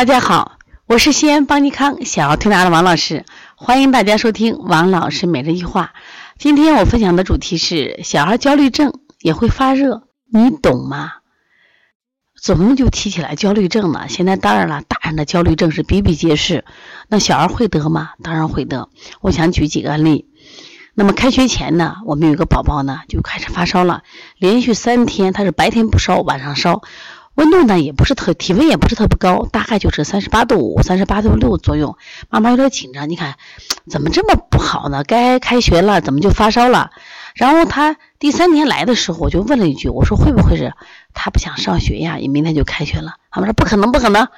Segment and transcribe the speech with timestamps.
[0.00, 0.52] 大家好，
[0.86, 5.92] 我是西安邦尼康小儿推拿的王老师，欢迎大家收听王老师每日一话。
[6.38, 11.10] 今天我分享的主题是小孩焦虑症也会发热，你懂吗？
[12.42, 14.06] 怎么就提起来焦虑症呢？
[14.08, 16.64] 现在当然了，大人的焦虑症是比比皆是，
[17.08, 18.12] 那小孩会得吗？
[18.22, 18.88] 当然会得。
[19.20, 20.30] 我想举几个案例。
[20.94, 24.02] 那么开学前呢，我们有一个宝宝呢就开始发烧了，
[24.38, 26.80] 连续三天他是白天不烧，晚上烧。
[27.36, 31.96] 温度呢也不是特，体温也不是特别高，大概就是三十八度五、三十八度六左右。
[32.28, 33.36] 妈妈有点紧张，你看
[33.88, 35.04] 怎么这么不好呢？
[35.04, 36.90] 该开学了，怎么就发烧了？
[37.34, 40.74] 然后他第三天来的时候，我就问了一句，我说会不会是
[41.14, 42.16] 他不想上学呀？
[42.16, 43.14] 你明天就开学了。
[43.30, 44.28] 他们说不可能，不可能，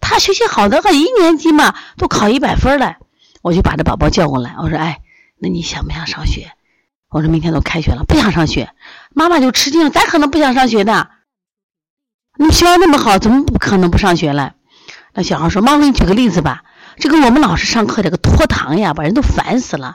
[0.00, 2.96] 他学习好的很，一年级嘛都考一百分了。
[3.40, 5.00] 我就把这宝宝叫过来，我说哎，
[5.38, 6.52] 那你想不想上学？
[7.08, 8.70] 我说明天都开学了，不想上学。
[9.14, 11.08] 妈妈就吃惊了，咋可能不想上学呢？
[12.38, 14.54] 你学校那么好，怎么不可能不上学了？
[15.14, 16.62] 那小孩说：“妈，我给你举个例子吧。
[16.96, 19.94] 这个我们老师上课这个拖堂呀，把人都烦死了。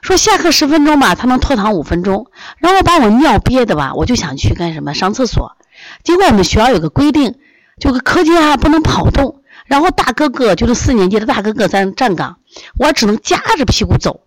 [0.00, 5.56] 说下课十分钟吧，他能拖堂五分钟，然后把我尿憋的吧，我就想去干什么上厕所。
[6.02, 7.34] 结果我们学校有个规定，
[7.78, 9.42] 就个课间啊不能跑动。
[9.66, 12.38] 然后大哥哥就是四年级的大哥哥在站岗，
[12.78, 14.20] 我只能夹着屁股走。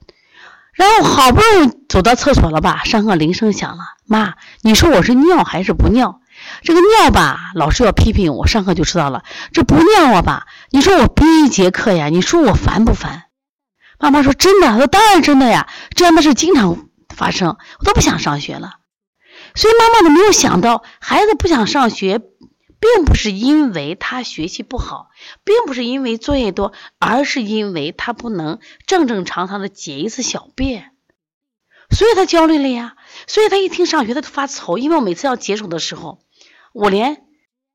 [0.73, 6.21] 然后好不容易走到厕所了吧，上课铃声响了，妈，你说我是尿还是不尿？”
[6.61, 9.23] 这个尿吧，老师要批评我，上课就知道了。
[9.53, 10.47] 这不尿啊吧？
[10.71, 12.09] 你说我憋一节课呀？
[12.09, 13.23] 你说我烦不烦？
[13.99, 15.67] 妈妈说真的，说当然真的呀。
[15.95, 18.75] 这样的事经常发生，我都不想上学了。
[19.55, 25.09] 所以妈妈都没有想到，孩子不想上学，并不是因为他学习不好，
[25.43, 30.91] 并不是因为作业多，而是因为他不能正正常常的解一次小便，
[31.89, 32.95] 所以他焦虑了呀。
[33.27, 36.19] 所以他一听上学，他就发愁，因为我每次要解手的时候。
[36.73, 37.25] 我连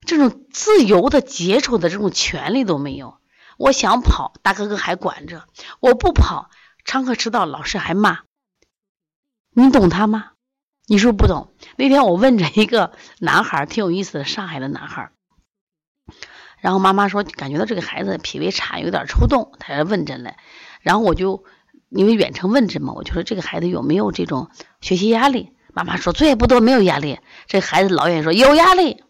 [0.00, 3.18] 这种自由的解手的这种权利都没有。
[3.56, 5.46] 我想跑，大哥哥还管着；
[5.80, 6.50] 我不跑，
[6.84, 8.20] 上课迟到，老师还骂。
[9.50, 10.32] 你懂他吗？
[10.86, 11.54] 你是不是不懂？
[11.76, 15.12] 那天我问着一个男孩，挺有意思的，上海的男孩。
[16.60, 20.34] 然后妈妈说，感觉到这个孩子脾胃差，有点抽动，他问诊了。
[20.80, 21.44] 然后我就
[21.88, 25.52] 因为远程问诊嘛，我就说这个孩子有没有这种学习压力？
[25.74, 27.18] 妈妈说作业不多，没有压力。
[27.46, 29.02] 这孩子老远说有压力。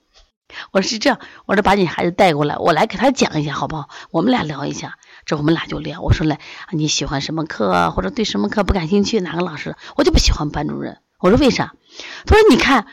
[0.71, 3.89] 我说是这样，我说把你孩子带过来，我来给他讲一下，好不好？
[4.11, 4.99] 我们俩聊一下。
[5.27, 6.01] 这我们俩就聊。
[6.01, 6.39] 我说来，
[6.71, 9.21] 你喜欢什么课，或者对什么课不感兴趣？
[9.21, 9.77] 哪个老师？
[9.97, 10.99] 我就不喜欢班主任。
[11.19, 11.75] 我说为啥？
[12.25, 12.87] 他说你看，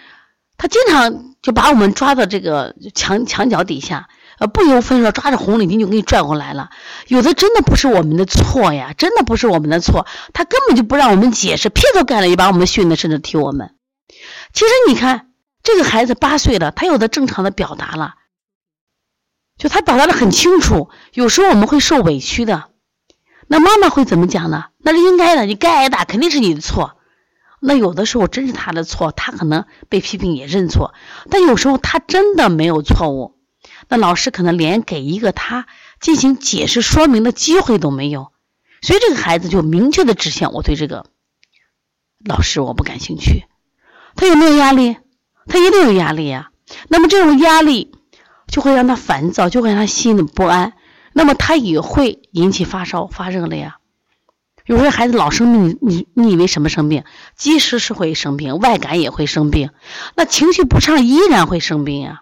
[0.58, 4.10] 他经常就把我们抓到这个墙墙角底下。
[4.42, 6.72] 呃，不由分说抓着红领巾就给你拽过来了。
[7.08, 13.76] 有的真的不是我们的错呀，真的不是我们的错，他根本就不让我们解释，屁都干了，也把我们训的，甚至踢我们。
[14.52, 15.28] 其实你看，
[15.62, 18.16] 这个孩子八岁了，他有的正常的表达了，
[19.60, 20.90] 就他表达的很清楚。
[21.14, 22.70] 有时候我们会受委屈的，
[23.46, 24.70] 那妈妈会怎么讲呢？
[24.80, 26.98] 那是应该的，你该挨打，肯定是你的错。
[27.60, 30.96] 那有的时候真是他的错，他可能被批评也认错，
[31.30, 33.38] 但有时候他真的没有错误。
[33.88, 35.68] 那老师可能连给一个他
[36.00, 38.32] 进行解释说明的机会都没有，
[38.82, 41.06] 所以这个孩子就明确的指向我对这个
[42.26, 43.46] 老师我不感兴趣。
[44.16, 44.98] 他有没有压力？
[45.48, 46.52] 他一定有压力呀。
[46.88, 47.92] 那么这种压力
[48.48, 50.74] 就会让他烦躁，就会让他心里不安。
[51.14, 53.78] 那么他也会引起发烧发热了呀。
[54.66, 57.04] 有些孩子老生病，你你以为什么生病？
[57.36, 59.72] 即使是会生病，外感也会生病。
[60.16, 62.22] 那情绪不畅依然会生病呀。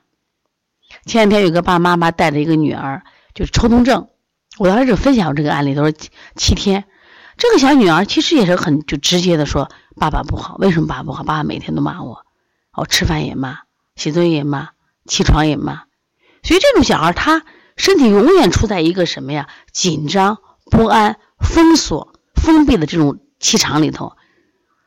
[1.05, 4.07] 前两天有个爸爸妈妈带着一个女儿，就是抽动症。
[4.57, 5.93] 我当时就分享这个案例，都是
[6.35, 6.83] 七天。
[7.37, 11.23] 这个小女儿其实也是很就直接的说：“爸爸不好，为什么爸爸不好？
[11.23, 12.25] 爸爸每天都骂我，
[12.75, 13.59] 我，吃饭也骂，
[13.95, 14.69] 写作业也骂，
[15.05, 15.83] 起床也骂。
[16.43, 17.43] 所以这种小孩，他
[17.77, 19.47] 身体永远处在一个什么呀？
[19.71, 20.39] 紧张、
[20.69, 24.17] 不安、封锁、封闭的这种气场里头，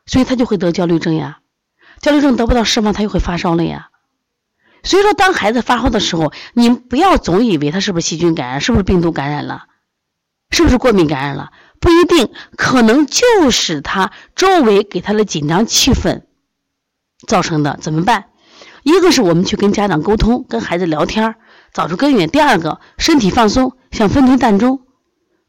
[0.05, 1.39] 所以他就会得焦虑症呀。
[2.01, 3.89] 焦虑症得不到释放，他又会发烧了呀。”
[4.83, 9.63] 所以说，当孩子发烧的时候，你不要总以为他是不是细菌感染，是不是病毒感染了，
[10.49, 11.51] 是不是过敏感染了？
[11.79, 16.23] 不一定，可能就是他周围给他的紧张气氛
[17.27, 17.77] 造成的。
[17.81, 18.25] 怎么办？
[18.83, 21.35] 一个是我们去跟家长沟通，跟孩子聊天，
[21.73, 24.81] 找出根源；第二个，身体放松，像分推膻中，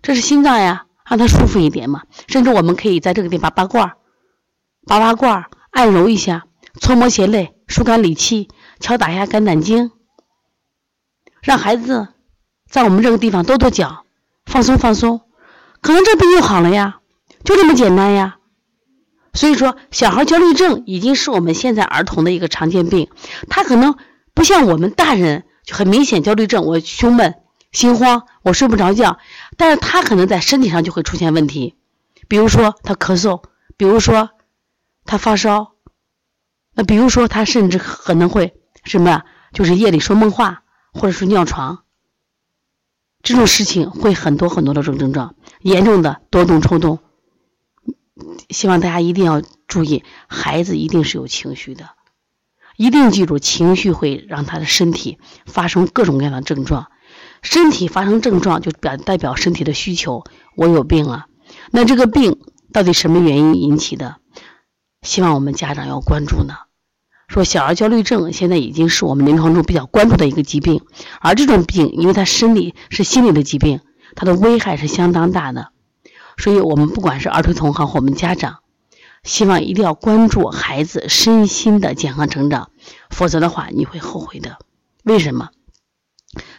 [0.01, 2.03] 这是心脏呀，让他舒服一点嘛。
[2.29, 3.95] 甚至我们可以在这个地方拔罐，
[4.87, 6.47] 拔拔罐，按揉一下，
[6.81, 8.49] 搓摩胁肋，疏肝理气。
[8.85, 9.93] 敲打一下肝胆经，
[11.41, 12.09] 让孩子
[12.69, 14.05] 在我们这个地方跺跺脚，
[14.45, 15.23] 放松放松，
[15.81, 17.01] 可能这病又好了呀，
[17.45, 18.37] 就这么简单呀。
[19.33, 23.09] 所以说，小孩焦虑症已经是我们现在儿童的一个常见病，
[23.49, 23.97] 他可能
[24.35, 27.37] 不像我们大人就很明显焦虑症，我胸闷、
[27.73, 29.19] 心慌，我睡不着觉，
[29.57, 31.75] 但是他可能在身体上就会出现问题，
[32.29, 33.45] 比如说他咳嗽，
[33.79, 34.29] 比如说
[35.07, 35.73] 他发烧，
[36.75, 38.53] 那比如说他甚至可能会
[38.85, 39.25] 什么呀？
[39.53, 41.85] 就是夜里说梦话，或者说尿床，
[43.23, 46.99] 这种事情会很多很多的这种症状，严重的多动抽动。
[48.51, 51.91] 希望大家一定要注意，孩子一定是有情绪的，
[52.77, 56.89] 一定记住，情绪会让他的身体发生各种各样的症状。
[57.43, 60.25] 身体发生症状，就表代表身体的需求，
[60.57, 61.27] 我有病了。
[61.71, 62.41] 那这个病
[62.73, 64.17] 到底什么原因引起的？
[65.03, 66.55] 希望我们家长要关注呢。
[67.29, 70.83] 说小儿焦虑症现在已经是我们临床中比较关注的一个疾病，
[71.21, 73.81] 而这种病，因为它生理是心理的疾病，
[74.15, 75.69] 它的危害是相当大的。
[76.37, 78.59] 所以我们不管是儿童同行或我们家长，
[79.23, 82.71] 希望一定要关注孩子身心的健康成长，
[83.11, 84.59] 否则的话你会后悔的。
[85.03, 85.51] 为什么？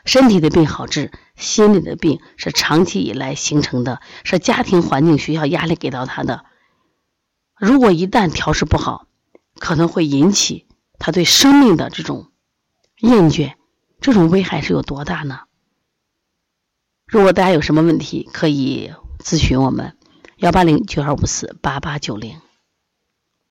[0.06, 6.46] 身体的病好治，心理的病是长期以来形成的，是家庭环境、学校压力给到他的。
[7.60, 9.08] 如果一旦调试不好，
[9.60, 10.68] 可能会引起
[11.00, 12.32] 他对生命的这种
[13.00, 13.54] 厌倦，
[14.00, 15.42] 这种危害是有多大呢？
[17.06, 19.98] 如果大家有什么问题，可以咨询我们
[20.38, 22.42] 幺八零九二五四八八九零。